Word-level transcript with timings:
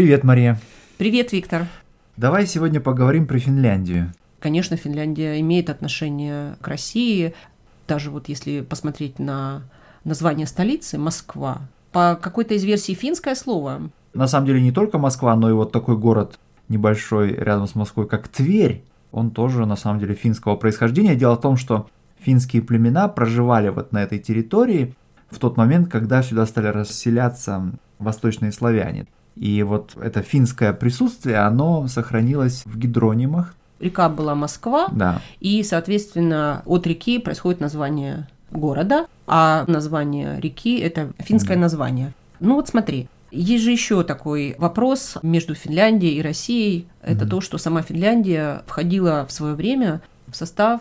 Привет, 0.00 0.24
Мария. 0.24 0.58
Привет, 0.96 1.30
Виктор. 1.30 1.66
Давай 2.16 2.46
сегодня 2.46 2.80
поговорим 2.80 3.26
про 3.26 3.38
Финляндию. 3.38 4.14
Конечно, 4.38 4.78
Финляндия 4.78 5.38
имеет 5.40 5.68
отношение 5.68 6.56
к 6.62 6.68
России. 6.68 7.34
Даже 7.86 8.10
вот 8.10 8.30
если 8.30 8.62
посмотреть 8.62 9.18
на 9.18 9.60
название 10.04 10.46
столицы 10.46 10.96
Москва, 10.96 11.60
по 11.92 12.18
какой-то 12.18 12.54
из 12.54 12.64
версий 12.64 12.94
финское 12.94 13.34
слово. 13.34 13.90
На 14.14 14.26
самом 14.26 14.46
деле 14.46 14.62
не 14.62 14.72
только 14.72 14.96
Москва, 14.96 15.36
но 15.36 15.50
и 15.50 15.52
вот 15.52 15.70
такой 15.70 15.98
город 15.98 16.38
небольшой 16.70 17.34
рядом 17.34 17.66
с 17.66 17.74
Москвой, 17.74 18.08
как 18.08 18.26
Тверь, 18.28 18.82
он 19.12 19.30
тоже 19.30 19.66
на 19.66 19.76
самом 19.76 20.00
деле 20.00 20.14
финского 20.14 20.56
происхождения. 20.56 21.14
Дело 21.14 21.34
в 21.34 21.42
том, 21.42 21.58
что 21.58 21.90
финские 22.20 22.62
племена 22.62 23.06
проживали 23.08 23.68
вот 23.68 23.92
на 23.92 24.02
этой 24.02 24.18
территории 24.18 24.94
в 25.28 25.38
тот 25.38 25.58
момент, 25.58 25.90
когда 25.90 26.22
сюда 26.22 26.46
стали 26.46 26.68
расселяться 26.68 27.72
восточные 27.98 28.50
славяне. 28.50 29.06
И 29.36 29.62
вот 29.62 29.96
это 30.00 30.22
финское 30.22 30.72
присутствие, 30.72 31.38
оно 31.38 31.86
сохранилось 31.88 32.62
в 32.66 32.78
гидронимах. 32.78 33.54
Река 33.78 34.08
была 34.08 34.34
Москва, 34.34 34.88
да. 34.92 35.22
и, 35.40 35.62
соответственно, 35.62 36.62
от 36.66 36.86
реки 36.86 37.18
происходит 37.18 37.60
название 37.60 38.28
города, 38.50 39.06
а 39.26 39.64
название 39.68 40.38
реки– 40.40 40.78
это 40.80 41.12
финское 41.18 41.56
mm. 41.56 41.60
название. 41.60 42.12
Ну 42.40 42.56
вот 42.56 42.68
смотри, 42.68 43.08
есть 43.30 43.64
же 43.64 43.70
еще 43.70 44.02
такой 44.02 44.54
вопрос 44.58 45.16
между 45.22 45.54
Финляндией 45.54 46.18
и 46.18 46.22
Россией. 46.22 46.88
Это 47.02 47.24
mm-hmm. 47.24 47.28
то, 47.28 47.40
что 47.40 47.58
сама 47.58 47.82
Финляндия 47.82 48.62
входила 48.66 49.24
в 49.26 49.32
свое 49.32 49.54
время 49.54 50.02
в 50.26 50.36
состав 50.36 50.80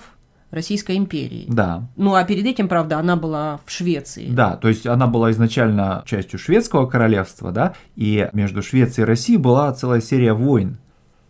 Российской 0.51 0.97
империи. 0.97 1.45
Да. 1.47 1.87
Ну 1.95 2.15
а 2.15 2.23
перед 2.23 2.45
этим, 2.45 2.67
правда, 2.67 2.97
она 2.97 3.15
была 3.15 3.59
в 3.65 3.71
Швеции. 3.71 4.27
Да, 4.29 4.55
то 4.55 4.67
есть 4.67 4.87
она 4.87 5.07
была 5.07 5.31
изначально 5.31 6.03
частью 6.05 6.39
шведского 6.39 6.87
королевства, 6.87 7.51
да, 7.51 7.73
и 7.95 8.27
между 8.33 8.63
Швецией 8.63 9.05
и 9.05 9.07
Россией 9.07 9.37
была 9.37 9.71
целая 9.73 10.01
серия 10.01 10.33
войн. 10.33 10.77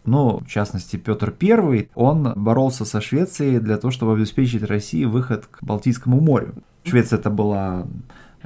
Ну, 0.06 0.40
в 0.40 0.48
частности, 0.48 0.96
Петр 0.96 1.34
I, 1.42 1.90
он 1.94 2.34
боролся 2.36 2.86
со 2.86 3.02
Швецией 3.02 3.60
для 3.60 3.78
того, 3.78 3.92
чтобы 3.92 4.14
обеспечить 4.14 4.64
России 4.64 5.06
выход 5.06 5.46
к 5.46 5.62
Балтийскому 5.62 6.20
морю. 6.20 6.56
Швеция 6.84 7.20
это 7.20 7.30
была 7.30 7.86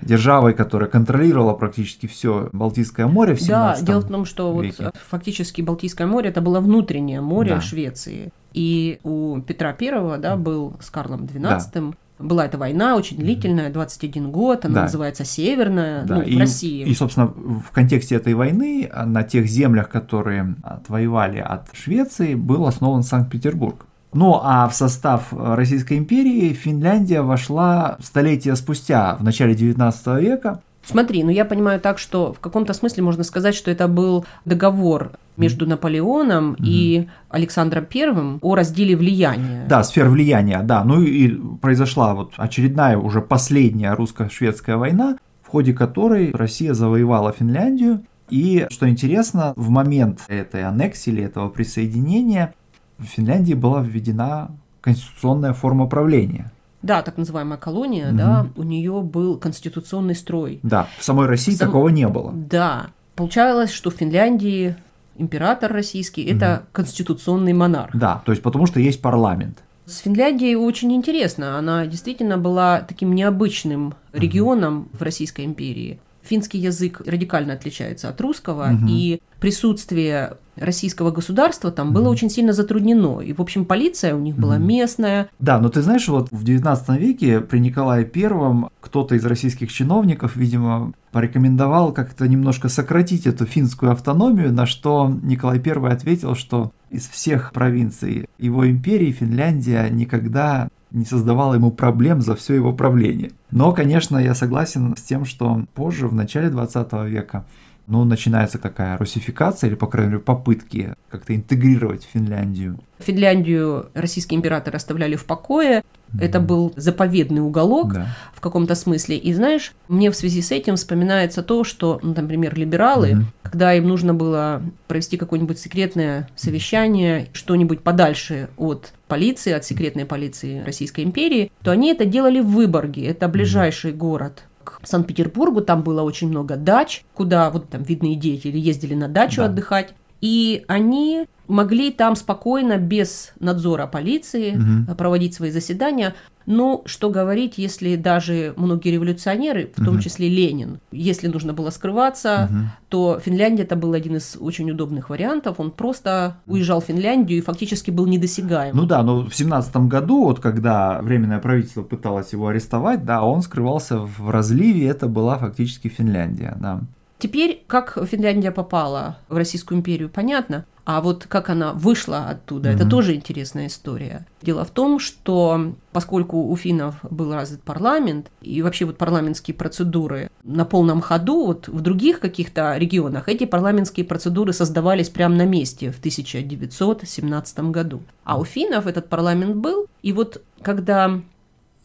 державой, 0.02 0.54
которая 0.54 0.90
контролировала 0.90 1.54
практически 1.54 2.08
все 2.08 2.50
Балтийское 2.52 3.08
море 3.08 3.36
в 3.36 3.48
Да, 3.48 3.78
дело 3.80 4.02
в 4.02 4.08
том, 4.08 4.26
что 4.26 4.60
веке. 4.60 4.86
вот 4.86 4.96
фактически 5.10 5.62
Балтийское 5.62 6.08
море 6.08 6.30
это 6.30 6.42
было 6.42 6.60
внутреннее 6.60 7.22
море 7.22 7.56
да. 7.56 7.62
Швеции. 7.62 8.32
И 8.54 9.00
у 9.04 9.42
Петра 9.42 9.76
I, 9.80 10.18
да, 10.20 10.36
был 10.36 10.74
с 10.80 10.90
Карлом 10.90 11.26
XII, 11.26 11.72
да. 11.74 11.98
Была 12.20 12.46
эта 12.46 12.58
война 12.58 12.96
очень 12.96 13.18
длительная, 13.18 13.72
21 13.72 14.32
год, 14.32 14.66
она 14.66 14.76
да. 14.76 14.82
называется 14.84 15.26
Северная, 15.26 16.06
да. 16.06 16.18
ну, 16.18 16.22
и, 16.22 16.36
в 16.36 16.40
России. 16.40 16.86
И, 16.86 16.94
собственно, 16.94 17.28
в 17.28 17.72
контексте 17.72 18.16
этой 18.16 18.36
войны 18.36 18.90
на 19.06 19.24
тех 19.24 19.48
землях, 19.48 19.90
которые 19.90 20.56
отвоевали 20.62 21.40
от 21.40 21.68
Швеции, 21.74 22.36
был 22.36 22.68
основан 22.68 23.04
Санкт-Петербург. 23.04 23.88
Ну 24.14 24.40
а 24.44 24.68
в 24.70 24.76
состав 24.76 25.34
Российской 25.34 25.98
империи 25.98 26.54
Финляндия 26.54 27.22
вошла 27.22 27.98
столетия 28.00 28.56
спустя, 28.56 29.16
в 29.16 29.24
начале 29.24 29.56
19 29.56 30.22
века. 30.22 30.62
Смотри, 30.86 31.24
ну 31.24 31.30
я 31.30 31.46
понимаю 31.46 31.80
так, 31.80 31.98
что 31.98 32.34
в 32.34 32.40
каком-то 32.40 32.74
смысле 32.74 33.04
можно 33.04 33.24
сказать, 33.24 33.56
что 33.56 33.72
это 33.72 33.88
был 33.88 34.26
договор 34.46 35.12
между 35.38 35.66
Наполеоном 35.66 36.54
mm-hmm. 36.54 36.66
и 36.66 37.10
Александром 37.30 37.86
Первым 37.86 38.40
о 38.42 38.56
разделе 38.56 38.96
влияния. 38.96 39.66
Да, 39.68 39.84
сфер 39.84 40.10
влияния, 40.10 40.62
да. 40.62 40.84
Ну 40.84 41.02
и 41.02 41.30
произошла 41.62 42.14
вот 42.14 42.34
очередная, 42.38 42.98
уже 42.98 43.22
последняя 43.22 43.96
русско-шведская 43.96 44.78
война, 44.78 45.18
в 45.42 45.48
ходе 45.48 45.74
которой 45.74 46.32
Россия 46.32 46.74
завоевала 46.74 47.32
Финляндию. 47.32 48.04
И, 48.30 48.68
что 48.70 48.90
интересно, 48.90 49.54
в 49.56 49.70
момент 49.70 50.22
этой 50.28 50.64
аннексии 50.64 51.12
или 51.12 51.24
этого 51.24 51.50
присоединения 51.50 52.54
в 52.98 53.06
Финляндии 53.06 53.54
была 53.54 53.82
введена 53.82 54.52
конституционная 54.82 55.54
форма 55.54 55.88
правления. 55.88 56.52
Да, 56.84 57.02
так 57.02 57.18
называемая 57.18 57.58
колония, 57.58 58.10
угу. 58.10 58.18
да, 58.18 58.48
у 58.56 58.64
нее 58.64 59.02
был 59.02 59.38
конституционный 59.38 60.16
строй. 60.16 60.60
Да, 60.64 60.88
в 61.00 61.04
самой 61.04 61.28
России 61.28 61.54
в 61.54 61.58
сам... 61.58 61.70
такого 61.70 61.90
не 61.90 62.08
было. 62.08 62.32
Да, 62.34 62.88
получалось, 63.16 63.72
что 63.72 63.90
в 63.90 63.96
Финляндии 63.96 64.76
император 65.18 65.72
российский 65.72 66.26
угу. 66.26 66.36
это 66.36 66.64
конституционный 66.72 67.54
монарх. 67.54 67.96
Да, 67.96 68.22
то 68.26 68.32
есть 68.32 68.44
потому 68.44 68.68
что 68.68 68.80
есть 68.80 69.02
парламент. 69.02 69.64
С 69.86 69.98
Финляндией 69.98 70.56
очень 70.56 70.94
интересно. 70.94 71.58
Она 71.58 71.88
действительно 71.88 72.38
была 72.38 72.82
таким 72.82 73.16
необычным 73.16 73.96
регионом 74.12 74.80
угу. 74.80 74.98
в 75.00 75.02
Российской 75.02 75.46
империи 75.46 76.00
финский 76.24 76.58
язык 76.58 77.02
радикально 77.06 77.54
отличается 77.54 78.10
от 78.10 78.20
русского, 78.22 78.72
угу. 78.74 78.86
и 78.88 79.22
присутствие 79.40 80.38
российского 80.56 81.12
государства 81.12 81.72
там 81.72 81.94
было 81.94 82.10
очень 82.10 82.30
сильно 82.30 82.54
затруднено. 82.54 83.22
И, 83.22 83.34
в 83.34 83.42
общем, 83.42 83.66
полиция 83.66 84.16
у 84.16 84.20
них 84.20 84.36
была 84.36 84.58
местная. 84.58 85.30
Да, 85.40 85.60
но 85.60 85.70
ты 85.70 85.82
знаешь, 85.82 86.08
вот 86.08 86.30
в 86.32 86.44
XIX 86.44 86.98
веке 86.98 87.42
при 87.42 87.60
Николае 87.60 88.06
Первом 88.06 88.70
кто-то 88.80 89.16
из 89.16 89.26
российских 89.26 89.72
чиновников, 89.72 90.36
видимо, 90.36 90.94
порекомендовал 91.12 91.92
как-то 91.92 92.28
немножко 92.28 92.70
сократить 92.70 93.26
эту 93.26 93.46
финскую 93.46 93.92
автономию, 93.92 94.54
на 94.54 94.66
что 94.66 95.12
Николай 95.24 95.62
I 95.64 95.92
ответил, 95.92 96.36
что 96.36 96.72
из 96.90 97.08
всех 97.08 97.52
провинций 97.54 98.30
его 98.38 98.70
империи 98.70 99.12
Финляндия 99.12 99.90
никогда 99.90 100.70
не 100.94 101.06
создавала 101.06 101.56
ему 101.56 101.72
проблем 101.72 102.22
за 102.22 102.36
все 102.36 102.54
его 102.54 102.72
правление. 102.72 103.32
Но, 103.52 103.74
конечно, 103.74 104.18
я 104.18 104.36
согласен 104.36 104.96
с 104.96 105.02
тем, 105.02 105.26
что 105.26 105.66
позже, 105.74 106.08
в 106.08 106.14
начале 106.14 106.50
20 106.50 106.94
века, 107.10 107.46
ну, 107.88 108.06
начинается 108.06 108.60
такая 108.60 108.98
русификация, 108.98 109.68
или, 109.68 109.76
по 109.76 109.88
крайней 109.88 110.12
мере, 110.12 110.24
попытки 110.24 110.94
как-то 111.10 111.36
интегрировать 111.36 112.08
Финляндию. 112.14 112.80
Финляндию 113.00 113.90
российские 113.94 114.38
императоры 114.38 114.78
оставляли 114.78 115.16
в 115.16 115.26
покое. 115.26 115.84
Mm-hmm. 116.14 116.26
Это 116.26 116.40
был 116.40 116.74
заповедный 116.76 117.42
уголок 117.42 117.94
да. 117.94 118.08
в 118.34 118.42
каком-то 118.42 118.76
смысле. 118.76 119.18
И 119.18 119.34
знаешь, 119.34 119.74
мне 119.88 120.12
в 120.12 120.16
связи 120.16 120.42
с 120.42 120.52
этим 120.52 120.76
вспоминается 120.76 121.44
то, 121.44 121.64
что, 121.64 122.00
ну, 122.04 122.14
например, 122.16 122.58
либералы, 122.58 123.12
mm-hmm. 123.12 123.24
когда 123.44 123.74
им 123.74 123.88
нужно 123.88 124.14
было 124.14 124.62
провести 124.88 125.18
какое-нибудь 125.18 125.60
секретное 125.60 126.30
совещание, 126.36 127.28
что-нибудь 127.34 127.82
подальше 127.82 128.50
от 128.58 128.94
полиции, 129.08 129.54
от 129.54 129.66
секретной 129.66 130.06
полиции 130.06 130.64
Российской 130.64 131.02
империи, 131.04 131.52
то 131.62 131.72
они 131.72 131.92
это 131.92 132.06
делали 132.06 132.40
в 132.40 132.48
Выборге. 132.48 133.08
Это 133.08 133.28
ближайший 133.28 133.92
mm-hmm. 133.92 133.98
город 133.98 134.44
к 134.64 134.80
Санкт-Петербургу, 134.84 135.62
там 135.62 135.84
было 135.84 136.02
очень 136.04 136.30
много 136.30 136.56
дач, 136.56 137.04
куда 137.14 137.50
вот 137.50 137.70
там 137.70 137.84
видные 137.84 138.16
деятели 138.16 138.58
ездили 138.58 138.96
на 138.96 139.08
дачу 139.08 139.38
да. 139.38 139.46
отдыхать. 139.46 139.94
И 140.24 140.64
они 140.70 141.26
могли 141.50 141.92
там 141.92 142.16
спокойно, 142.16 142.78
без 142.78 143.34
надзора 143.42 143.88
полиции, 143.88 144.56
угу. 144.56 144.96
проводить 144.96 145.34
свои 145.34 145.52
заседания. 145.52 146.16
Но 146.46 146.82
что 146.86 147.10
говорить, 147.10 147.58
если 147.58 147.98
даже 147.98 148.54
многие 148.56 148.92
революционеры, 148.92 149.70
в 149.76 149.84
том 149.84 150.00
числе 150.00 150.30
Ленин, 150.30 150.80
если 150.94 151.28
нужно 151.28 151.52
было 151.52 151.72
скрываться, 151.72 152.48
угу. 152.50 152.60
то 152.88 153.20
Финляндия 153.20 153.64
это 153.64 153.76
был 153.76 153.92
один 153.92 154.16
из 154.16 154.38
очень 154.40 154.72
удобных 154.72 155.10
вариантов. 155.10 155.60
Он 155.60 155.72
просто 155.72 156.38
уезжал 156.46 156.80
в 156.80 156.86
Финляндию 156.86 157.40
и 157.40 157.42
фактически 157.42 157.92
был 157.92 158.06
недосягаем. 158.06 158.78
Ну 158.78 158.86
да, 158.86 159.04
но 159.04 159.26
в 159.26 159.36
семнадцатом 159.36 159.90
году, 159.90 160.24
вот 160.24 160.40
когда 160.40 161.02
Временное 161.02 161.40
правительство 161.40 161.84
пыталось 161.84 162.32
его 162.32 162.48
арестовать, 162.48 163.04
да, 163.04 163.24
он 163.24 163.42
скрывался 163.42 164.00
в 164.00 164.30
разливе, 164.30 164.88
это 164.88 165.08
была 165.08 165.38
фактически 165.38 165.90
Финляндия, 165.90 166.56
да. 166.62 166.80
Теперь, 167.24 167.64
как 167.68 167.98
Финляндия 168.06 168.52
попала 168.52 169.18
в 169.30 169.38
Российскую 169.38 169.80
империю, 169.80 170.10
понятно. 170.10 170.66
А 170.84 171.00
вот 171.00 171.26
как 171.26 171.50
она 171.50 171.72
вышла 171.72 172.28
оттуда, 172.28 172.70
mm-hmm. 172.70 172.76
это 172.76 172.90
тоже 172.90 173.16
интересная 173.16 173.68
история. 173.68 174.28
Дело 174.42 174.66
в 174.66 174.72
том, 174.72 175.00
что 175.00 175.74
поскольку 175.94 176.50
у 176.50 176.56
финнов 176.58 176.96
был 177.10 177.34
развит 177.34 177.64
парламент, 177.64 178.30
и 178.42 178.62
вообще 178.62 178.84
вот 178.84 178.98
парламентские 178.98 179.56
процедуры 179.56 180.30
на 180.44 180.66
полном 180.66 181.00
ходу, 181.00 181.46
вот 181.46 181.70
в 181.70 181.80
других 181.80 182.20
каких-то 182.20 182.76
регионах 182.76 183.30
эти 183.30 183.46
парламентские 183.46 184.06
процедуры 184.06 184.52
создавались 184.52 185.08
прямо 185.08 185.34
на 185.34 185.46
месте 185.46 185.94
в 185.94 186.00
1917 186.00 187.60
году. 187.72 188.02
А 188.26 188.38
у 188.38 188.44
финнов 188.44 188.86
этот 188.86 189.08
парламент 189.08 189.56
был, 189.56 189.88
и 190.02 190.12
вот 190.12 190.42
когда 190.62 191.22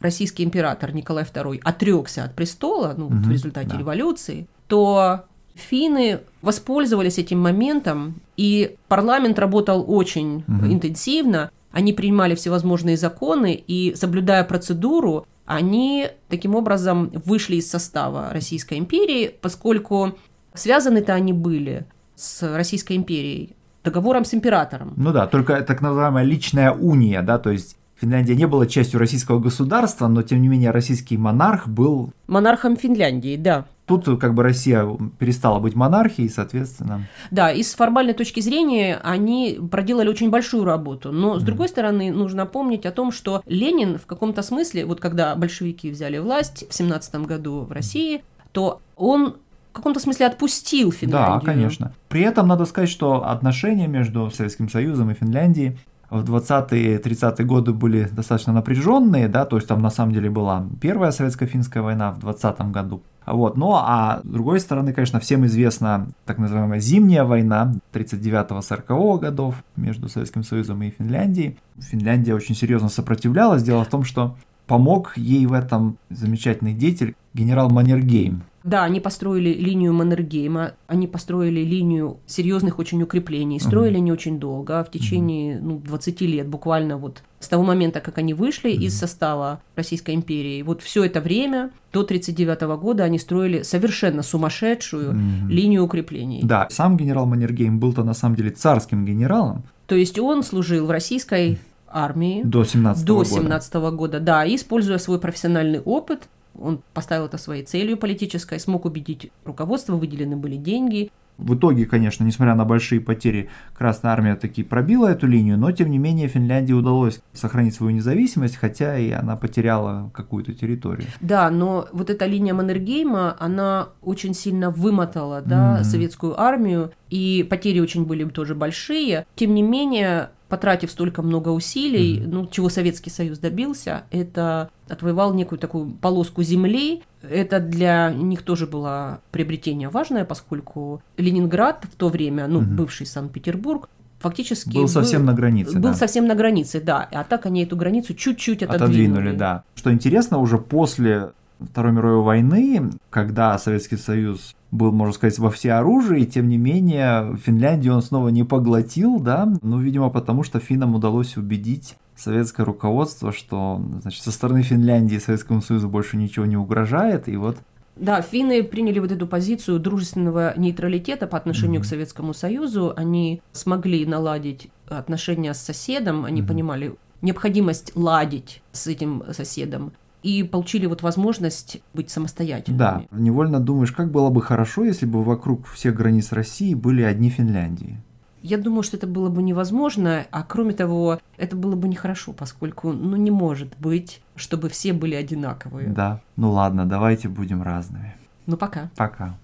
российский 0.01 0.43
император 0.43 0.93
Николай 0.93 1.23
II 1.23 1.61
отрекся 1.63 2.25
от 2.25 2.35
престола, 2.35 2.95
ну, 2.97 3.09
mm-hmm. 3.09 3.23
в 3.23 3.31
результате 3.31 3.71
да. 3.71 3.79
революции, 3.79 4.49
то 4.69 5.25
финны 5.55 6.21
воспользовались 6.41 7.19
этим 7.19 7.41
моментом, 7.41 8.21
и 8.37 8.77
парламент 8.87 9.39
работал 9.39 9.85
очень 9.89 10.45
угу. 10.47 10.67
интенсивно. 10.67 11.51
Они 11.73 11.93
принимали 11.93 12.35
всевозможные 12.35 12.97
законы, 12.97 13.61
и, 13.67 13.95
соблюдая 13.97 14.45
процедуру, 14.45 15.27
они 15.45 16.09
таким 16.29 16.55
образом 16.55 17.11
вышли 17.25 17.57
из 17.57 17.71
состава 17.71 18.31
Российской 18.33 18.79
империи, 18.79 19.35
поскольку 19.41 20.17
связаны-то 20.55 21.15
они 21.15 21.33
были 21.33 21.87
с 22.15 22.43
Российской 22.55 22.97
империей 22.97 23.57
договором 23.85 24.25
с 24.25 24.35
императором. 24.35 24.93
Ну 24.97 25.13
да, 25.13 25.27
только 25.27 25.61
так 25.63 25.81
называемая 25.81 26.25
личная 26.25 26.73
уния, 26.73 27.23
да, 27.23 27.39
то 27.39 27.51
есть 27.51 27.77
Финляндия 28.01 28.37
не 28.37 28.47
была 28.47 28.67
частью 28.67 29.01
российского 29.01 29.41
государства, 29.41 30.07
но 30.07 30.23
тем 30.23 30.41
не 30.41 30.49
менее 30.49 30.71
российский 30.71 31.17
монарх 31.17 31.67
был... 31.67 32.13
Монархом 32.27 32.77
Финляндии, 32.77 33.37
да. 33.37 33.65
Тут 33.89 34.21
как 34.21 34.35
бы 34.35 34.43
Россия 34.43 34.87
перестала 35.19 35.59
быть 35.59 35.75
монархией, 35.75 36.29
соответственно. 36.29 37.07
Да, 37.31 37.51
и 37.51 37.63
с 37.63 37.75
формальной 37.75 38.15
точки 38.15 38.41
зрения 38.41 39.01
они 39.03 39.59
проделали 39.71 40.09
очень 40.09 40.31
большую 40.31 40.65
работу. 40.65 41.11
Но, 41.11 41.39
с 41.39 41.43
mm. 41.43 41.47
другой 41.47 41.69
стороны, 41.69 42.13
нужно 42.13 42.47
помнить 42.47 42.87
о 42.87 42.93
том, 42.93 43.11
что 43.11 43.43
Ленин 43.47 43.99
в 43.99 44.07
каком-то 44.07 44.43
смысле, 44.43 44.85
вот 44.85 45.01
когда 45.01 45.35
большевики 45.35 45.91
взяли 45.91 46.19
власть 46.19 46.65
в 46.69 46.75
17 46.75 47.15
году 47.23 47.63
в 47.63 47.73
России, 47.73 48.23
то 48.53 48.81
он 48.97 49.37
в 49.73 49.77
каком-то 49.79 50.01
смысле 50.01 50.27
отпустил 50.27 50.93
Финляндию. 50.93 51.41
Да, 51.41 51.45
конечно. 51.45 51.93
При 52.09 52.23
этом 52.23 52.49
надо 52.49 52.65
сказать, 52.65 52.91
что 52.91 53.29
отношения 53.29 53.87
между 53.87 54.31
Советским 54.31 54.69
Союзом 54.69 55.11
и 55.11 55.15
Финляндией 55.15 55.79
в 56.11 56.25
20-е 56.25 56.99
30-е 56.99 57.45
годы 57.47 57.73
были 57.73 58.09
достаточно 58.11 58.53
напряженные, 58.53 59.29
да, 59.29 59.45
то 59.45 59.57
есть 59.57 59.69
там 59.69 59.81
на 59.81 59.91
самом 59.91 60.13
деле 60.13 60.31
была 60.31 60.67
первая 60.81 61.11
советско-финская 61.11 61.83
война 61.83 62.13
в 62.13 62.19
20 62.19 62.61
году. 62.71 63.03
Вот. 63.33 63.57
Ну 63.57 63.75
а 63.75 64.21
с 64.25 64.27
другой 64.27 64.61
стороны, 64.61 64.93
конечно, 64.93 65.21
всем 65.21 65.47
известна 65.47 66.09
так 66.25 66.39
называемая 66.39 66.81
зимняя 66.81 67.25
война 67.25 67.75
39-40 67.93 69.19
годов 69.19 69.57
между 69.77 70.09
Советским 70.09 70.43
Союзом 70.45 70.83
и 70.83 70.91
Финляндией. 70.91 71.59
Финляндия 71.79 72.35
очень 72.35 72.55
серьезно 72.55 72.89
сопротивлялась. 72.89 73.63
Дело 73.63 73.85
в 73.85 73.89
том, 73.89 74.05
что 74.05 74.37
помог 74.67 75.17
ей 75.17 75.47
в 75.47 75.53
этом 75.53 75.97
замечательный 76.11 76.75
деятель 76.75 77.15
генерал 77.35 77.71
Маннергейм. 77.71 78.43
Да, 78.69 78.85
они 78.85 79.01
построили 79.01 79.55
линию 79.55 79.95
Маннергейма, 79.95 80.73
они 80.87 81.07
построили 81.07 81.61
линию 81.61 82.19
серьезных 82.27 82.79
очень 82.79 83.03
укреплений. 83.03 83.59
Строили 83.61 83.95
mm-hmm. 83.95 83.99
они 83.99 84.13
очень 84.13 84.39
долго, 84.39 84.85
в 84.85 84.91
течение 84.91 85.59
ну, 85.59 85.79
20 85.79 86.21
лет, 86.21 86.47
буквально 86.47 86.99
вот 86.99 87.23
с 87.41 87.49
того 87.49 87.63
момента, 87.63 88.01
как 88.01 88.19
они 88.19 88.35
вышли 88.35 88.71
mm-hmm. 88.71 88.85
из 88.85 88.99
состава 88.99 89.63
Российской 89.75 90.15
империи. 90.15 90.61
Вот 90.61 90.83
все 90.83 91.05
это 91.05 91.23
время, 91.23 91.71
до 91.95 92.01
1939 92.01 92.81
года, 92.81 93.05
они 93.05 93.19
строили 93.19 93.63
совершенно 93.63 94.23
сумасшедшую 94.23 95.13
mm-hmm. 95.13 95.49
линию 95.49 95.85
укреплений. 95.85 96.41
Да, 96.43 96.69
сам 96.71 96.99
генерал 96.99 97.25
Маннергейм 97.25 97.79
был-то 97.79 98.05
на 98.05 98.13
самом 98.13 98.37
деле 98.37 98.51
царским 98.51 99.07
генералом. 99.07 99.63
То 99.87 99.95
есть 99.95 100.19
он 100.19 100.43
служил 100.43 100.85
в 100.85 100.91
российской 100.91 101.59
армии 101.91 102.43
до 102.45 102.65
17 102.65 103.05
до 103.05 103.25
17 103.25 103.75
года. 103.75 103.91
года, 103.97 104.21
да, 104.21 104.47
используя 104.47 104.99
свой 104.99 105.19
профессиональный 105.19 105.81
опыт, 105.81 106.29
он 106.61 106.83
поставил 106.95 107.27
это 107.27 107.39
своей 107.39 107.65
целью 107.65 107.97
политической, 107.97 108.61
смог 108.61 108.85
убедить 108.85 109.31
руководство, 109.45 109.97
выделены 109.97 110.37
были 110.37 110.57
деньги. 110.57 111.11
В 111.39 111.55
итоге, 111.55 111.87
конечно, 111.87 112.25
несмотря 112.25 112.57
на 112.57 112.65
большие 112.65 113.01
потери, 113.01 113.49
Красная 113.73 114.11
Армия 114.11 114.35
таки 114.35 114.65
пробила 114.65 115.07
эту 115.07 115.29
линию, 115.29 115.57
но 115.57 115.71
тем 115.71 115.89
не 115.89 115.97
менее 115.97 116.27
Финляндии 116.27 116.73
удалось 116.73 117.21
сохранить 117.33 117.77
свою 117.77 117.95
независимость, 117.95 118.57
хотя 118.57 118.99
и 118.99 119.13
она 119.13 119.37
потеряла 119.37 120.11
какую-то 120.13 120.53
территорию. 120.53 121.07
Да, 121.21 121.49
но 121.51 121.87
вот 121.93 122.11
эта 122.11 122.27
линия 122.27 122.55
Маннергейма, 122.55 123.37
она 123.39 123.91
очень 124.03 124.35
сильно 124.35 124.71
вымотала 124.71 125.41
да, 125.41 125.79
mm-hmm. 125.79 125.85
советскую 125.85 126.41
армию, 126.41 126.91
и 127.09 127.47
потери 127.49 127.79
очень 127.79 128.05
были 128.05 128.25
тоже 128.25 128.57
большие. 128.57 129.25
Тем 129.37 129.55
не 129.55 129.63
менее, 129.63 130.31
потратив 130.49 130.91
столько 130.91 131.23
много 131.23 131.51
усилий, 131.51 132.19
mm-hmm. 132.19 132.29
ну, 132.29 132.47
чего 132.47 132.69
Советский 132.69 133.11
Союз 133.11 133.39
добился, 133.39 134.05
это 134.11 134.71
отвоевал 134.89 135.35
некую 135.35 135.59
такую 135.59 135.91
полоску 135.91 136.43
земли. 136.43 137.03
Это 137.23 137.61
для 137.61 138.13
них 138.13 138.43
тоже 138.43 138.67
было 138.67 139.21
приобретение 139.31 139.89
важное, 139.89 140.25
поскольку 140.25 141.03
Ленинград 141.17 141.85
в 141.93 141.97
то 141.97 142.09
время, 142.09 142.47
ну, 142.47 142.61
mm-hmm. 142.61 142.77
бывший 142.77 143.07
Санкт-Петербург, 143.07 143.89
фактически 144.21 144.75
был, 144.75 144.83
был 144.83 144.89
совсем 144.89 145.25
на 145.25 145.35
границе. 145.35 145.75
Был 145.75 145.91
да. 145.91 145.95
совсем 145.95 146.27
на 146.27 146.35
границе, 146.35 146.81
да. 146.81 147.09
А 147.13 147.25
так 147.25 147.47
они 147.47 147.63
эту 147.63 147.77
границу 147.77 148.15
чуть-чуть 148.15 148.63
отодвинули. 148.63 149.13
Отодвинули, 149.13 149.37
да. 149.37 149.65
Что 149.75 149.93
интересно, 149.93 150.39
уже 150.39 150.59
после 150.59 151.33
Второй 151.61 151.93
мировой 151.93 152.23
войны, 152.23 152.91
когда 153.11 153.59
Советский 153.59 153.97
Союз 153.97 154.55
был, 154.71 154.93
можно 154.93 155.15
сказать, 155.15 155.39
во 155.39 155.51
всеоружии, 155.51 156.25
тем 156.25 156.49
не 156.49 156.59
менее 156.59 157.37
Финляндию 157.45 157.95
он 157.95 158.03
снова 158.03 158.29
не 158.29 158.45
поглотил, 158.45 159.19
да, 159.19 159.53
ну, 159.63 159.79
видимо, 159.79 160.11
потому 160.11 160.43
что 160.43 160.61
финнам 160.61 160.95
удалось 160.95 161.37
убедить 161.37 161.97
советское 162.17 162.65
руководство, 162.65 163.33
что 163.33 163.81
значит, 164.03 164.23
со 164.23 164.31
стороны 164.31 164.63
Финляндии 164.63 165.19
Советскому 165.19 165.63
Союзу 165.63 165.89
больше 165.89 166.17
ничего 166.17 166.47
не 166.47 166.57
угрожает, 166.57 167.29
и 167.29 167.37
вот 167.37 167.57
да, 167.97 168.23
финны 168.23 168.63
приняли 168.63 169.01
вот 169.01 169.11
эту 169.11 169.27
позицию 169.27 169.81
дружественного 169.81 170.55
нейтралитета 170.57 171.27
по 171.27 171.37
отношению 171.37 171.81
mm-hmm. 171.81 171.85
к 171.85 171.87
Советскому 171.89 172.33
Союзу. 172.33 172.93
Они 172.97 173.43
смогли 173.51 174.07
наладить 174.07 174.71
отношения 174.87 175.53
с 175.53 175.59
соседом, 175.59 176.25
они 176.25 176.41
mm-hmm. 176.41 176.47
понимали 176.47 176.95
необходимость 177.23 177.93
ладить 177.97 178.63
с 178.71 178.87
этим 178.87 179.25
соседом 179.33 179.93
и 180.23 180.43
получили 180.43 180.87
вот 180.87 181.03
возможность 181.03 181.81
быть 181.95 182.11
самостоятельными. 182.11 182.79
Да, 182.79 183.03
невольно 183.13 183.61
думаешь, 183.61 183.93
как 183.93 184.11
было 184.11 184.31
бы 184.31 184.43
хорошо, 184.43 184.85
если 184.85 185.07
бы 185.07 185.23
вокруг 185.23 185.67
всех 185.69 185.95
границ 185.95 186.33
России 186.33 186.75
были 186.75 187.03
одни 187.03 187.31
Финляндии. 187.31 187.99
Я 188.43 188.57
думаю, 188.57 188.83
что 188.83 188.97
это 188.97 189.07
было 189.07 189.31
бы 189.31 189.43
невозможно, 189.43 190.25
а 190.31 190.43
кроме 190.45 190.73
того, 190.73 191.19
это 191.37 191.57
было 191.57 191.75
бы 191.75 191.89
нехорошо, 191.89 192.33
поскольку, 192.33 192.93
ну, 192.93 193.17
не 193.17 193.31
может 193.31 193.77
быть, 193.79 194.23
чтобы 194.37 194.69
все 194.69 194.93
были 194.93 195.15
одинаковые. 195.15 195.89
Да, 195.89 196.21
ну 196.37 196.53
ладно, 196.53 196.87
давайте 196.87 197.29
будем 197.29 197.63
разными. 197.63 198.15
Ну, 198.47 198.57
пока. 198.57 198.91
Пока. 198.97 199.37